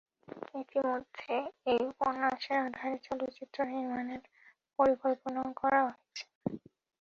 [0.55, 1.35] ইতিমধ্যে
[1.71, 4.21] এই উপন্যাসের আধারে চলচ্চিত্র নির্মানের
[4.79, 6.23] পরিকল্পনাও করা হয়েছে।